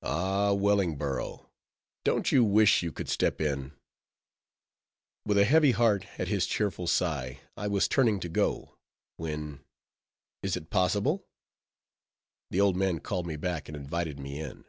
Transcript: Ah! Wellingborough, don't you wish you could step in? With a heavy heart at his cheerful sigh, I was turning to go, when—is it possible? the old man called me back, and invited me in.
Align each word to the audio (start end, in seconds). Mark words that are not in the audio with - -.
Ah! 0.00 0.54
Wellingborough, 0.54 1.50
don't 2.02 2.32
you 2.32 2.42
wish 2.42 2.82
you 2.82 2.90
could 2.90 3.10
step 3.10 3.42
in? 3.42 3.72
With 5.26 5.36
a 5.36 5.44
heavy 5.44 5.72
heart 5.72 6.06
at 6.18 6.28
his 6.28 6.46
cheerful 6.46 6.86
sigh, 6.86 7.40
I 7.58 7.68
was 7.68 7.86
turning 7.86 8.18
to 8.20 8.30
go, 8.30 8.78
when—is 9.18 10.56
it 10.56 10.70
possible? 10.70 11.26
the 12.50 12.58
old 12.62 12.76
man 12.76 13.00
called 13.00 13.26
me 13.26 13.36
back, 13.36 13.68
and 13.68 13.76
invited 13.76 14.18
me 14.18 14.40
in. 14.40 14.64